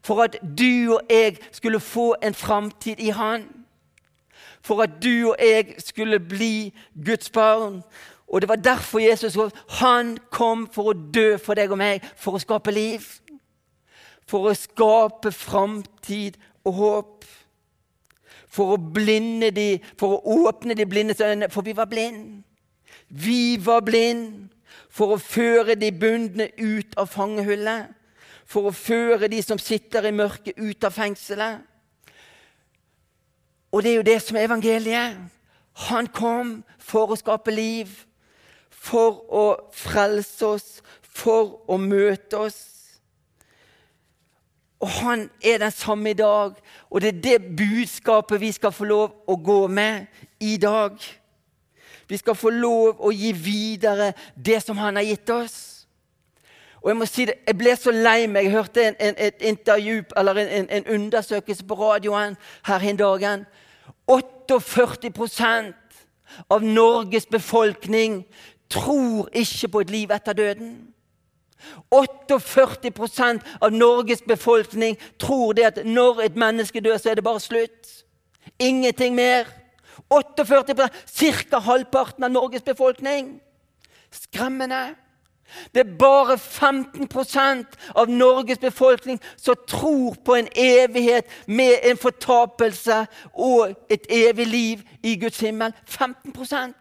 For 0.05 0.25
at 0.27 0.39
du 0.43 0.97
og 0.97 1.11
jeg 1.11 1.39
skulle 1.55 1.81
få 1.81 2.15
en 2.23 2.35
framtid 2.35 3.01
i 3.03 3.13
Han. 3.15 3.47
For 4.63 4.83
at 4.83 4.99
du 5.03 5.31
og 5.31 5.37
jeg 5.39 5.77
skulle 5.79 6.21
bli 6.21 6.75
Guds 7.07 7.31
barn. 7.31 7.83
Og 8.27 8.41
det 8.41 8.49
var 8.49 8.57
derfor 8.57 8.99
Jesus 8.99 9.37
han 9.69 10.19
kom 10.31 10.67
for 10.73 10.91
å 10.91 10.99
dø 11.15 11.37
for 11.39 11.55
deg 11.55 11.71
og 11.71 11.79
meg, 11.79 12.03
for 12.19 12.35
å 12.35 12.43
skape 12.43 12.75
liv. 12.75 13.05
For 14.27 14.51
å 14.51 14.57
skape 14.59 15.31
framtid 15.31 16.39
og 16.67 16.81
håp. 16.81 17.29
For 18.51 18.75
å 18.75 18.81
blinde 18.81 19.53
de, 19.55 19.69
for 20.01 20.17
å 20.17 20.43
åpne 20.49 20.75
de 20.75 20.89
blindes 20.89 21.23
øyne, 21.23 21.51
for 21.53 21.63
vi 21.63 21.77
var 21.77 21.87
blinde. 21.91 22.43
Vi 23.09 23.59
var 23.63 23.85
blinde 23.87 24.49
for 24.91 25.15
å 25.15 25.21
føre 25.21 25.77
de 25.79 25.93
bundne 25.95 26.49
ut 26.59 26.97
av 26.99 27.13
fangehullet. 27.13 27.96
For 28.47 28.69
å 28.69 28.75
føre 28.75 29.29
de 29.31 29.41
som 29.43 29.59
sitter 29.59 30.07
i 30.07 30.15
mørket, 30.15 30.59
ut 30.59 30.85
av 30.87 30.95
fengselet. 30.95 31.65
Og 33.73 33.83
det 33.83 33.91
er 33.91 33.99
jo 33.99 34.07
det 34.07 34.21
som 34.23 34.37
er 34.39 34.47
evangeliet. 34.47 35.19
Han 35.91 36.07
kom 36.07 36.61
for 36.81 37.13
å 37.13 37.19
skape 37.19 37.53
liv, 37.53 37.91
for 38.71 39.19
å 39.29 39.45
frelse 39.75 40.47
oss, 40.47 40.69
for 41.03 41.59
å 41.69 41.77
møte 41.81 42.39
oss. 42.47 42.63
Og 44.81 44.89
han 45.01 45.27
er 45.41 45.59
den 45.59 45.73
samme 45.73 46.13
i 46.13 46.17
dag, 46.17 46.57
og 46.91 47.01
det 47.01 47.09
er 47.15 47.23
det 47.25 47.57
budskapet 47.59 48.41
vi 48.41 48.53
skal 48.53 48.73
få 48.73 48.89
lov 48.89 49.15
å 49.27 49.37
gå 49.37 49.61
med 49.69 50.07
i 50.41 50.57
dag. 50.61 50.97
Vi 52.09 52.17
skal 52.21 52.37
få 52.39 52.53
lov 52.55 53.01
å 53.01 53.11
gi 53.13 53.33
videre 53.33 54.13
det 54.37 54.61
som 54.63 54.79
han 54.79 54.97
har 54.97 55.09
gitt 55.09 55.31
oss. 55.31 55.76
Og 56.83 56.89
Jeg 56.89 56.97
må 56.97 57.07
si 57.07 57.25
det, 57.25 57.35
jeg 57.47 57.59
ble 57.59 57.77
så 57.77 57.91
lei 57.91 58.27
meg. 58.27 58.45
Jeg 58.45 58.53
hørte 58.53 58.89
en, 58.89 58.97
en, 59.01 59.15
et 59.19 59.43
intervju, 59.43 60.03
eller 60.17 60.43
en, 60.43 60.69
en, 60.71 60.87
undersøkelse 60.87 61.65
på 61.65 61.75
radioen 61.75 62.37
her 62.67 62.81
en 62.81 62.97
dagen. 62.97 63.47
48% 64.11 65.73
av 66.51 66.63
Norges 66.63 67.27
befolkning 67.27 68.25
tror 68.71 69.29
ikke 69.33 69.69
på 69.69 69.81
et 69.81 69.91
liv 69.91 70.11
etter 70.15 70.33
døden. 70.33 70.77
48% 71.95 73.41
av 73.61 73.73
Norges 73.73 74.23
befolkning 74.23 74.99
tror 75.19 75.53
det 75.53 75.65
at 75.65 75.81
når 75.85 76.21
et 76.27 76.37
menneske 76.37 76.81
dør, 76.81 76.97
så 76.97 77.11
er 77.11 77.15
det 77.19 77.25
bare 77.25 77.41
slutt. 77.41 78.05
Ingenting 78.59 79.15
mer. 79.15 79.49
48% 80.13 81.51
Ca. 81.51 81.59
halvparten 81.59 82.25
av 82.25 82.31
Norges 82.31 82.63
befolkning. 82.63 83.41
Skremmende. 84.13 84.95
Det 85.75 85.81
er 85.81 85.97
bare 85.99 86.37
15% 86.37 87.65
av 87.95 88.09
Norges 88.09 88.59
befolkning 88.59 89.21
som 89.37 89.55
tror 89.69 90.17
på 90.25 90.35
en 90.35 90.49
evighet 90.57 91.25
med 91.47 91.79
en 91.83 91.97
fortapelse 91.97 93.07
og 93.35 93.75
et 93.91 94.07
evig 94.11 94.47
liv 94.47 94.83
i 95.03 95.17
Guds 95.21 95.41
himmel. 95.41 95.73
15% 95.89 96.75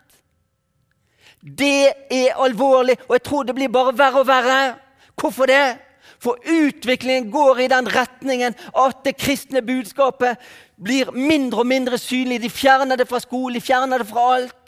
Det 1.59 1.91
er 2.11 2.35
alvorlig, 2.35 2.97
og 3.07 3.13
jeg 3.13 3.23
tror 3.23 3.43
det 3.43 3.55
blir 3.55 3.67
bare 3.69 3.97
verre 3.97 4.19
og 4.19 4.27
verre. 4.27 4.75
Hvorfor 5.15 5.45
det? 5.45 5.77
For 6.19 6.37
utviklingen 6.49 7.31
går 7.31 7.59
i 7.59 7.67
den 7.67 7.87
retningen 7.95 8.55
at 8.77 9.01
det 9.05 9.17
kristne 9.17 9.61
budskapet 9.61 10.37
blir 10.83 11.11
mindre 11.11 11.59
og 11.59 11.67
mindre 11.67 11.97
synlig. 11.97 12.41
De 12.41 12.49
fjerner 12.49 12.95
det 12.95 13.07
fra 13.07 13.19
skolen, 13.19 13.55
de 13.55 13.61
fjerner 13.61 14.01
det 14.01 14.07
fra 14.07 14.35
alt. 14.35 14.64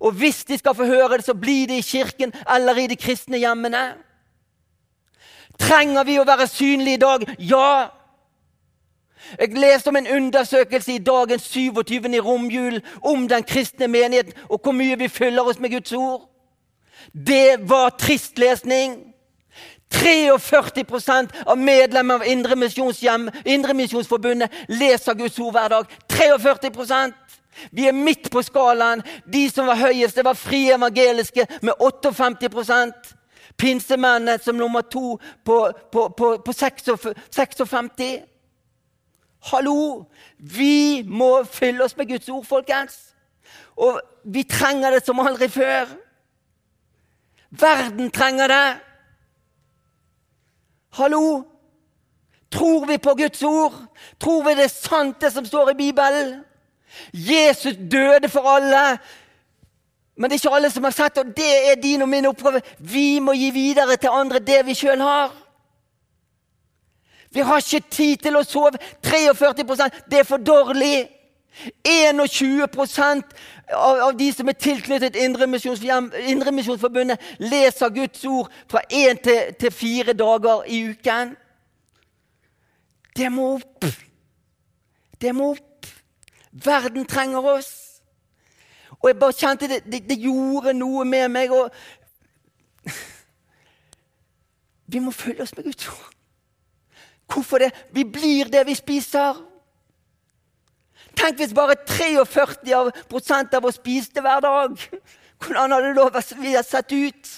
Og 0.00 0.12
hvis 0.12 0.44
de 0.44 0.58
skal 0.58 0.74
få 0.74 0.84
høre 0.84 1.16
det, 1.16 1.24
så 1.24 1.34
blir 1.34 1.66
det 1.66 1.78
i 1.78 1.82
kirken 1.82 2.32
eller 2.54 2.76
i 2.76 2.86
de 2.86 2.96
kristne 2.96 3.38
hjemmene. 3.38 3.94
Trenger 5.58 6.04
vi 6.04 6.18
å 6.20 6.26
være 6.28 6.46
synlige 6.46 6.98
i 6.98 7.00
dag? 7.00 7.24
Ja! 7.38 7.86
Jeg 9.40 9.58
leste 9.58 9.88
om 9.88 9.96
en 9.96 10.06
undersøkelse 10.06 10.92
i 10.92 11.02
dagens 11.02 11.48
27. 11.50 12.14
i 12.14 12.20
romjulen 12.20 12.82
om 13.02 13.28
den 13.28 13.42
kristne 13.42 13.88
menigheten 13.88 14.32
og 14.48 14.60
hvor 14.62 14.72
mye 14.72 14.98
vi 14.98 15.08
fyller 15.08 15.42
oss 15.42 15.58
med 15.58 15.70
Guds 15.70 15.92
ord. 15.92 16.28
Det 17.12 17.68
var 17.68 17.90
trist 17.98 18.38
lesning. 18.38 19.16
43% 19.94 21.28
av 21.46 21.58
medlemmer 21.58 22.14
av 22.14 22.26
Indremisjonsforbundet 22.26 24.50
leser 24.68 25.14
Guds 25.14 25.38
ord 25.38 25.52
hver 25.54 25.68
dag. 25.68 25.84
43 26.10 27.12
Vi 27.72 27.86
er 27.88 27.96
midt 27.96 28.30
på 28.30 28.42
skalaen. 28.42 29.02
De 29.32 29.46
som 29.50 29.66
var 29.66 29.80
høyest, 29.80 30.16
det 30.16 30.24
var 30.24 30.38
frie 30.38 30.74
evangeliske 30.74 31.46
med 31.62 31.74
58% 31.80 33.14
Pinsemennene 33.56 34.38
som 34.42 34.56
nummer 34.56 34.80
to 34.80 35.16
på, 35.44 35.72
på, 35.92 36.08
på, 36.08 36.36
på 36.44 36.52
56. 36.52 37.14
Hallo! 39.50 40.04
Vi 40.36 41.02
må 41.02 41.44
fylle 41.44 41.84
oss 41.84 41.96
med 41.96 42.08
Guds 42.08 42.28
ord, 42.28 42.44
folkens. 42.44 42.98
Og 43.76 44.00
vi 44.24 44.42
trenger 44.42 44.90
det 44.90 45.04
som 45.06 45.20
aldri 45.20 45.48
før. 45.48 45.88
Verden 47.50 48.10
trenger 48.10 48.52
det. 48.52 48.76
Hallo! 50.98 51.44
Tror 52.50 52.86
vi 52.86 52.98
på 52.98 53.14
Guds 53.14 53.42
ord? 53.42 53.74
Tror 54.20 54.44
vi 54.44 54.54
det 54.54 54.68
er 54.68 54.72
sant, 54.72 55.20
det 55.20 55.32
som 55.32 55.46
står 55.46 55.70
i 55.70 55.78
Bibelen? 55.80 56.44
Jesus 57.12 57.76
døde 57.76 58.28
for 58.28 58.48
alle. 58.48 58.98
Men 60.16 60.30
det 60.30 60.36
er 60.36 60.44
ikke 60.44 60.56
alle 60.56 60.70
som 60.72 60.84
har 60.84 60.94
sett 60.96 61.18
og 61.20 61.32
det 61.36 61.50
er 61.70 61.80
din 61.80 62.02
og 62.02 62.08
min 62.08 62.26
oppgave. 62.26 62.62
Vi 62.78 63.18
må 63.20 63.34
gi 63.36 63.50
videre 63.50 63.96
til 63.96 64.12
andre 64.12 64.38
det 64.38 64.62
vi 64.66 64.74
sjøl 64.74 65.00
har. 65.00 65.34
Vi 67.30 67.44
har 67.44 67.60
ikke 67.60 67.90
tid 67.90 68.16
til 68.24 68.38
å 68.38 68.44
sove. 68.46 68.78
43% 69.04 70.00
det 70.10 70.22
er 70.22 70.28
for 70.28 70.40
dårlig. 70.40 71.08
21 71.88 72.68
av, 73.72 74.00
av 74.00 74.16
de 74.16 74.32
som 74.32 74.48
er 74.48 74.52
tilknyttet 74.60 75.16
Indremisjonsforbundet, 75.16 77.20
leser 77.40 77.88
Guds 77.94 78.24
ord 78.28 78.52
fra 78.70 78.80
én 78.92 79.16
til, 79.24 79.54
til 79.60 79.72
fire 79.72 80.12
dager 80.12 80.64
i 80.68 80.82
uken. 80.90 81.36
Det 83.16 83.32
må 83.32 83.54
opp. 83.56 83.84
Det 85.20 85.34
må 85.34 85.50
opp. 85.56 85.65
Verden 86.64 87.06
trenger 87.06 87.44
oss. 87.44 87.72
Og 89.02 89.08
jeg 89.10 89.18
bare 89.18 89.36
kjente 89.36 89.68
det, 89.68 89.82
det, 89.84 90.02
det 90.08 90.18
gjorde 90.20 90.72
noe 90.76 91.04
med 91.04 91.28
meg. 91.28 91.52
og 91.52 91.70
Vi 94.92 95.02
må 95.02 95.10
følge 95.10 95.42
oss 95.42 95.56
med 95.56 95.64
Guds 95.68 95.88
ord. 95.88 96.12
Hvorfor 97.32 97.58
det? 97.58 97.72
Vi 97.92 98.04
blir 98.04 98.44
det 98.50 98.66
vi 98.66 98.74
spiser. 98.74 99.42
Tenk 101.16 101.40
hvis 101.40 101.54
bare 101.56 101.76
43 101.88 102.92
prosent 103.10 103.54
av 103.56 103.64
oss 103.66 103.80
spiste 103.80 104.22
hver 104.22 104.40
dag. 104.44 104.76
Hvordan 105.42 105.72
hadde 105.72 105.94
det 105.96 106.54
da 106.54 106.62
sett 106.62 106.92
ut? 106.92 107.32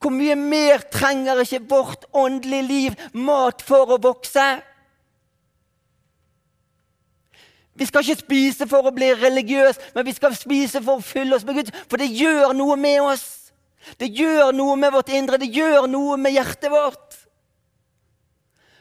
Hvor 0.00 0.12
mye 0.12 0.36
mer 0.36 0.84
trenger 0.92 1.40
ikke 1.42 1.64
vårt 1.70 2.04
åndelige 2.12 2.62
liv 2.62 2.96
mat 3.14 3.62
for 3.64 3.94
å 3.94 4.00
vokse? 4.02 4.44
Vi 7.76 7.86
skal 7.86 8.04
ikke 8.04 8.22
spise 8.24 8.66
for 8.70 8.88
å 8.88 8.94
bli 8.94 9.10
religiøs, 9.14 9.78
men 9.94 10.06
vi 10.06 10.14
skal 10.16 10.36
spise 10.36 10.80
for 10.80 10.96
å 10.96 11.04
fylle 11.04 11.36
oss 11.36 11.44
med 11.44 11.58
Gud. 11.60 11.72
For 11.90 12.00
det 12.00 12.08
gjør 12.08 12.54
noe 12.56 12.76
med 12.80 13.02
oss. 13.04 13.26
Det 14.00 14.08
gjør 14.10 14.50
noe 14.56 14.76
med 14.80 14.94
vårt 14.94 15.12
indre, 15.14 15.38
det 15.38 15.52
gjør 15.54 15.86
noe 15.90 16.16
med 16.18 16.34
hjertet 16.34 16.72
vårt. 16.72 17.20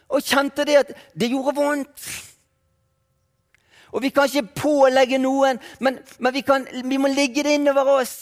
Og 0.10 0.23
kjente 0.23 0.65
det 0.65 0.79
at 0.79 0.95
det 1.17 1.29
gjorde 1.34 1.55
vondt. 1.58 2.08
Og 3.95 4.01
vi 4.03 4.12
kan 4.12 4.27
ikke 4.27 4.60
pålegge 4.60 5.19
noen, 5.21 5.60
men, 5.79 5.99
men 6.19 6.34
vi, 6.36 6.41
kan, 6.43 6.65
vi, 6.84 6.97
må 6.99 7.12
ligge 7.12 7.45
det 7.45 7.55
innover 7.60 8.01
oss. 8.01 8.15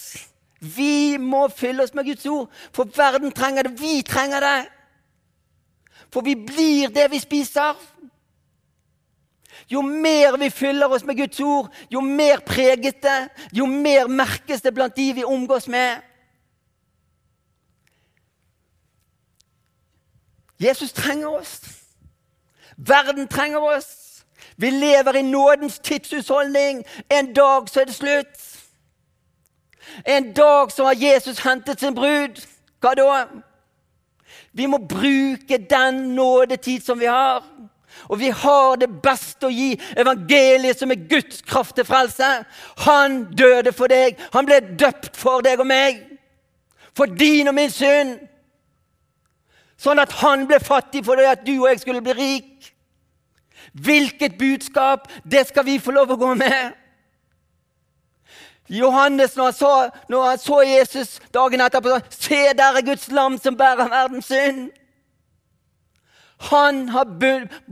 Vi 0.59 1.17
må 1.19 1.47
fylle 1.51 1.83
oss 1.83 1.95
med 1.97 2.05
Guds 2.11 2.27
ord, 2.29 2.51
for 2.75 2.89
verden 2.97 3.33
trenger 3.35 3.67
det. 3.67 3.73
Vi 3.79 4.01
trenger 4.05 4.43
det. 4.43 4.59
For 6.13 6.21
vi 6.21 6.35
blir 6.37 6.93
det 6.93 7.07
vi 7.11 7.19
spiser. 7.19 7.79
Jo 9.73 9.81
mer 9.81 10.37
vi 10.37 10.49
fyller 10.49 10.91
oss 10.91 11.05
med 11.05 11.17
Guds 11.17 11.39
ord, 11.39 11.69
jo 11.89 12.01
mer 12.01 12.43
preges 12.45 12.93
det, 13.01 13.29
jo 13.57 13.65
mer 13.65 14.07
merkes 14.07 14.61
det 14.61 14.73
blant 14.73 14.95
de 14.95 15.13
vi 15.17 15.23
omgås 15.23 15.67
med. 15.67 16.01
Jesus 20.61 20.93
trenger 20.93 21.27
oss. 21.27 21.61
Verden 22.77 23.27
trenger 23.27 23.61
oss. 23.61 24.25
Vi 24.55 24.69
lever 24.69 25.15
i 25.15 25.21
nådens 25.21 25.79
tidshusholdning. 25.79 26.83
En 27.09 27.33
dag 27.33 27.69
så 27.69 27.81
er 27.81 27.85
det 27.85 27.95
slutt. 27.95 28.49
En 30.05 30.33
dag 30.33 30.71
så 30.71 30.83
har 30.83 30.93
Jesus 30.93 31.39
hentet 31.39 31.79
sin 31.79 31.95
brud. 31.95 32.39
Hva 32.79 32.93
da? 32.93 33.25
Vi 34.53 34.65
må 34.65 34.77
bruke 34.77 35.57
den 35.69 35.93
nådetid 36.15 36.85
som 36.85 36.99
vi 36.99 37.05
har. 37.05 37.43
Og 38.09 38.19
vi 38.19 38.29
har 38.29 38.77
det 38.81 38.89
beste 39.03 39.47
å 39.47 39.53
gi 39.53 39.73
evangeliet 39.99 40.79
som 40.79 40.91
er 40.91 41.05
Guds 41.09 41.41
kraft 41.47 41.75
til 41.77 41.87
frelse. 41.87 42.29
Han 42.85 43.23
døde 43.31 43.73
for 43.75 43.91
deg. 43.91 44.19
Han 44.35 44.47
ble 44.49 44.59
døpt 44.79 45.17
for 45.19 45.45
deg 45.45 45.61
og 45.63 45.69
meg. 45.69 46.03
For 46.97 47.09
din 47.09 47.49
og 47.49 47.57
min 47.57 47.73
synd. 47.73 48.19
Sånn 49.79 49.99
at 49.99 50.13
han 50.21 50.45
ble 50.47 50.59
fattig 50.63 51.03
for 51.05 51.19
at 51.19 51.43
du 51.45 51.55
og 51.57 51.67
jeg 51.71 51.81
skulle 51.83 52.03
bli 52.03 52.15
rik. 52.17 52.69
Hvilket 53.73 54.37
budskap! 54.37 55.09
Det 55.23 55.47
skal 55.49 55.65
vi 55.65 55.79
få 55.81 55.95
lov 55.95 56.13
å 56.13 56.19
gå 56.19 56.33
med. 56.37 56.77
Johannes, 58.73 59.35
når 59.35 59.43
han, 59.43 59.53
så, 59.53 59.71
når 60.09 60.23
han 60.23 60.39
så 60.39 60.61
Jesus 60.61 61.17
dagen 61.33 61.61
etterpå, 61.61 61.97
sa 61.97 62.01
Se, 62.15 62.39
der 62.57 62.77
er 62.77 62.85
Guds 62.85 63.09
lam 63.11 63.35
som 63.41 63.57
bærer 63.59 63.89
verdens 63.91 64.29
synd. 64.31 64.69
Han 66.49 66.89
har 66.89 67.05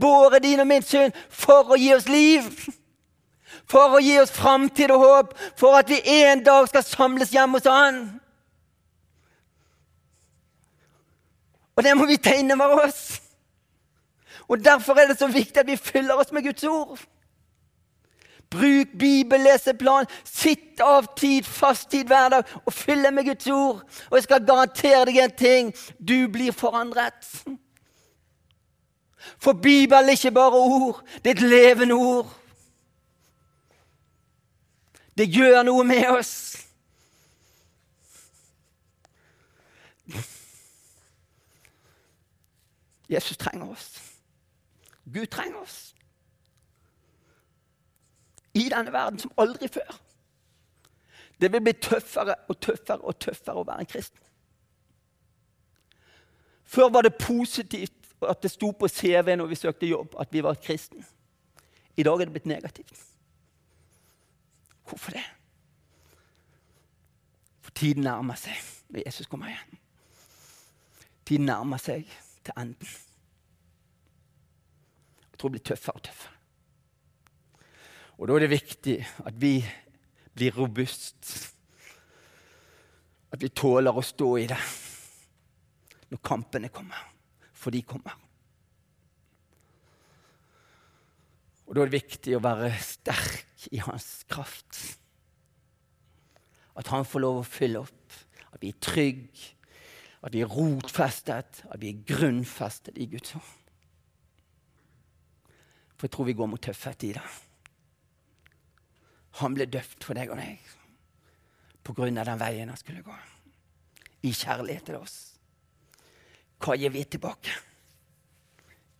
båret 0.00 0.42
din 0.42 0.60
og 0.60 0.66
min 0.66 0.82
synd 0.82 1.12
for 1.28 1.74
å 1.74 1.78
gi 1.80 1.92
oss 1.94 2.08
liv. 2.08 2.48
For 3.68 3.96
å 3.96 4.00
gi 4.02 4.18
oss 4.20 4.32
framtid 4.32 4.90
og 4.92 5.02
håp, 5.02 5.32
for 5.60 5.76
at 5.78 5.90
vi 5.90 6.00
en 6.22 6.42
dag 6.44 6.68
skal 6.68 6.84
samles 6.84 7.32
hjemme 7.34 7.60
hos 7.60 7.68
Han. 7.68 8.02
Og 11.76 11.84
det 11.84 11.94
må 11.96 12.06
vi 12.06 12.20
ta 12.20 12.34
inn 12.36 12.52
over 12.52 12.84
oss. 12.84 13.20
Og 14.48 14.60
Derfor 14.64 14.98
er 15.00 15.08
det 15.08 15.18
så 15.18 15.26
viktig 15.26 15.60
at 15.60 15.66
vi 15.66 15.76
fyller 15.76 16.20
oss 16.20 16.32
med 16.32 16.44
Guds 16.44 16.64
ord. 16.64 17.00
Bruk 18.52 18.88
bibelleseplan, 19.00 20.06
sitt 20.24 20.80
av 20.84 21.06
tid, 21.16 21.46
fast 21.48 21.88
tid 21.90 22.04
hver 22.04 22.28
dag 22.28 22.50
og 22.66 22.72
fyll 22.72 23.06
med 23.12 23.24
Guds 23.24 23.48
ord. 23.48 23.80
Og 24.10 24.18
jeg 24.18 24.26
skal 24.26 24.44
garantere 24.44 25.06
deg 25.08 25.22
en 25.22 25.36
ting 25.38 25.72
du 25.96 26.28
blir 26.28 26.52
forandret. 26.52 27.24
For 29.38 29.52
Bibelen 29.52 30.08
er 30.08 30.10
ikke 30.10 30.30
bare 30.30 30.52
ord, 30.52 31.02
det 31.24 31.30
er 31.30 31.34
et 31.34 31.50
levende 31.50 31.94
ord. 31.94 32.38
Det 35.18 35.28
gjør 35.28 35.62
noe 35.62 35.84
med 35.84 36.06
oss. 36.08 36.56
Jesus 43.08 43.36
trenger 43.36 43.68
oss. 43.68 44.02
Gud 45.04 45.26
trenger 45.26 45.58
oss. 45.60 45.92
i 48.54 48.68
denne 48.68 48.92
verden 48.92 49.18
som 49.18 49.32
aldri 49.38 49.68
før. 49.68 50.00
Det 51.40 51.52
vil 51.52 51.62
bli 51.64 51.72
tøffere 51.72 52.34
og 52.48 52.60
tøffere 52.60 53.00
og 53.00 53.18
tøffere 53.18 53.62
å 53.62 53.66
være 53.66 53.84
en 53.84 53.88
kristen. 53.88 54.18
Før 56.64 56.92
var 56.92 57.02
det 57.02 57.16
positivt 57.20 57.96
at 58.28 58.42
det 58.42 58.50
sto 58.52 58.70
på 58.76 58.88
CV 58.88 59.34
når 59.36 59.50
vi 59.50 59.58
søkte 59.58 59.88
jobb, 59.88 60.16
at 60.20 60.32
vi 60.32 60.42
var 60.44 60.60
kristne. 60.62 61.04
I 61.96 62.04
dag 62.06 62.20
er 62.20 62.28
det 62.28 62.34
blitt 62.34 62.48
negativt. 62.48 63.04
Hvorfor 64.88 65.16
det? 65.16 65.24
For 67.60 67.70
tiden 67.70 68.04
nærmer 68.04 68.36
seg 68.38 68.58
når 68.92 69.06
Jesus 69.06 69.26
kommer 69.30 69.52
igjen. 69.52 69.78
Tiden 71.24 71.46
nærmer 71.46 71.80
seg 71.80 72.08
til 72.44 72.56
enden. 72.56 72.94
Jeg 75.30 75.38
tror 75.38 75.48
det 75.48 75.58
blir 75.58 75.68
tøffere 75.70 75.96
og 75.96 76.06
tøffere. 76.08 76.38
Og 78.18 78.28
da 78.28 78.34
er 78.36 78.44
det 78.44 78.52
viktig 78.52 78.96
at 79.26 79.38
vi 79.40 79.56
blir 80.34 80.54
robust. 80.56 81.30
At 83.32 83.42
vi 83.42 83.48
tåler 83.48 83.96
å 83.96 84.04
stå 84.04 84.28
i 84.38 84.46
det 84.50 84.60
når 86.12 86.20
kampene 86.20 86.68
kommer. 86.68 87.11
For 87.62 87.74
de 87.74 87.84
kommer. 87.86 88.18
Og 91.68 91.76
da 91.76 91.84
er 91.84 91.88
det 91.88 92.02
viktig 92.02 92.34
å 92.36 92.42
være 92.42 92.72
sterk 92.82 93.68
i 93.72 93.80
hans 93.80 94.26
kraft. 94.28 94.80
At 96.76 96.90
han 96.92 97.06
får 97.06 97.22
lov 97.22 97.40
å 97.40 97.46
fylle 97.46 97.80
opp. 97.84 98.18
At 98.52 98.60
vi 98.60 98.72
er 98.74 98.82
trygge. 98.82 99.54
At 100.22 100.34
vi 100.34 100.42
er 100.44 100.50
rotfestet. 100.52 101.62
At 101.70 101.80
vi 101.80 101.94
er 101.94 102.04
grunnfestet 102.08 102.98
i 103.00 103.08
Guds 103.14 103.36
ord. 103.38 103.54
For 105.96 106.08
jeg 106.08 106.16
tror 106.16 106.28
vi 106.28 106.36
går 106.36 106.50
mot 106.50 106.62
tøffe 106.62 106.92
tider. 106.98 107.40
Han 109.40 109.54
ble 109.56 109.70
døpt 109.70 110.04
for 110.04 110.18
deg 110.18 110.32
og 110.34 110.40
meg 110.42 110.60
på 111.82 111.94
grunn 111.96 112.18
av 112.20 112.28
den 112.28 112.38
veien 112.38 112.68
han 112.68 112.78
skulle 112.78 113.02
gå. 113.06 113.14
I 114.28 114.30
kjærlighet 114.36 114.90
til 114.90 115.00
oss. 115.00 115.31
Hva 116.62 116.76
gir 116.78 116.92
vi 116.94 117.02
tilbake? 117.10 117.54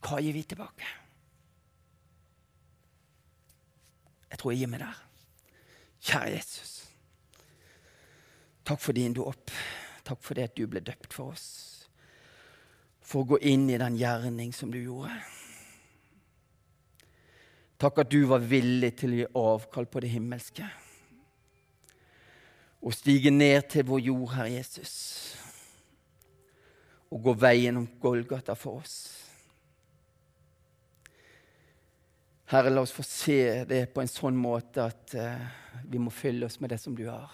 Hva 0.03 0.19
gir 0.21 0.35
vi 0.35 0.43
tilbake? 0.43 0.89
Jeg 4.33 4.41
tror 4.41 4.53
jeg 4.53 4.65
gir 4.65 4.73
meg 4.73 4.83
der. 4.83 5.03
Kjære 6.03 6.33
Jesus. 6.33 6.73
Takk 8.67 8.81
for 8.83 8.97
din 8.97 9.15
dåp. 9.15 9.53
Takk 10.03 10.23
for 10.23 10.39
det 10.39 10.49
at 10.51 10.57
du 10.59 10.67
ble 10.67 10.83
døpt 10.83 11.15
for 11.15 11.37
oss. 11.37 11.47
For 13.03 13.23
å 13.23 13.35
gå 13.35 13.39
inn 13.53 13.69
i 13.71 13.79
den 13.79 13.99
gjerning 14.01 14.51
som 14.57 14.73
du 14.73 14.81
gjorde. 14.81 15.15
Takk 17.83 18.03
at 18.03 18.11
du 18.11 18.23
var 18.31 18.43
villig 18.47 18.93
til 18.99 19.15
å 19.15 19.21
gi 19.21 19.31
avkall 19.39 19.89
på 19.91 20.03
det 20.03 20.11
himmelske. 20.15 20.67
Og 22.83 22.95
stige 22.95 23.31
ned 23.31 23.69
til 23.71 23.87
vår 23.87 24.03
jord, 24.09 24.29
Herre 24.35 24.57
Jesus. 24.57 24.95
Og 27.13 27.21
gå 27.21 27.35
veien 27.37 27.77
om 27.77 27.89
Golgata 28.01 28.57
for 28.57 28.81
oss. 28.81 28.97
Herre, 32.53 32.73
la 32.73 32.83
oss 32.85 32.93
få 32.93 33.05
se 33.05 33.65
det 33.69 33.87
på 33.95 34.03
en 34.03 34.11
sånn 34.11 34.37
måte 34.37 34.85
at 34.85 35.15
uh, 35.17 35.45
vi 35.89 36.01
må 36.01 36.13
fylle 36.13 36.49
oss 36.49 36.59
med 36.61 36.73
det 36.73 36.81
som 36.83 36.97
du 36.97 37.07
har. 37.09 37.33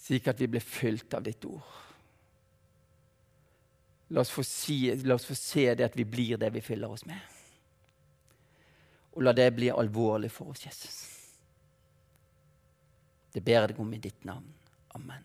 Slik 0.00 0.28
at 0.28 0.40
vi 0.40 0.48
blir 0.52 0.64
fylt 0.64 1.16
av 1.16 1.24
ditt 1.24 1.44
ord. 1.48 1.76
La 4.12 4.20
oss, 4.20 4.34
si, 4.48 4.90
la 5.06 5.16
oss 5.16 5.28
få 5.28 5.36
se 5.38 5.68
det 5.78 5.86
at 5.86 5.96
vi 5.96 6.04
blir 6.04 6.40
det 6.40 6.50
vi 6.52 6.64
fyller 6.64 6.92
oss 6.92 7.06
med. 7.08 7.20
Og 9.14 9.24
la 9.24 9.32
det 9.36 9.48
bli 9.54 9.70
alvorlig 9.72 10.32
for 10.34 10.52
oss, 10.52 10.66
Jesus. 10.66 11.00
Det 13.32 13.42
ber 13.44 13.60
jeg 13.60 13.72
deg 13.72 13.80
om 13.80 13.92
i 13.94 14.02
ditt 14.02 14.24
navn. 14.26 14.48
Amen. 14.98 15.24